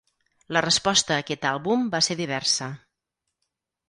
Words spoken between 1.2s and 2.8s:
aquest àlbum va ser diversa.